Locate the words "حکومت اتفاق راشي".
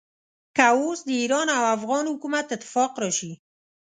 2.13-3.33